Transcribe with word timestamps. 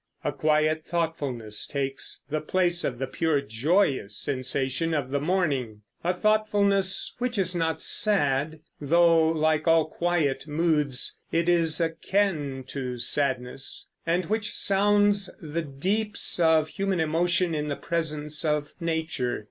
A 0.23 0.31
quiet 0.31 0.83
thoughtfulness 0.83 1.67
takes 1.67 2.23
the 2.27 2.41
place 2.41 2.83
of 2.83 2.97
the 2.97 3.05
pure, 3.05 3.39
joyous 3.39 4.17
sensation 4.17 4.95
of 4.95 5.11
the 5.11 5.19
morning, 5.19 5.83
a 6.03 6.11
thoughtfulness 6.11 7.13
which 7.19 7.37
is 7.37 7.53
not 7.53 7.79
sad, 7.79 8.61
though 8.79 9.29
like 9.29 9.67
all 9.67 9.85
quiet 9.85 10.47
moods 10.47 11.19
it 11.31 11.47
is 11.47 11.79
akin 11.79 12.63
to 12.69 12.97
sadness, 12.97 13.89
and 14.03 14.25
which 14.25 14.51
sounds 14.51 15.29
the 15.39 15.61
deeps 15.61 16.39
of 16.39 16.69
human 16.69 16.99
emotion 16.99 17.53
in 17.53 17.67
the 17.67 17.75
presence 17.75 18.43
of 18.43 18.73
nature. 18.79 19.39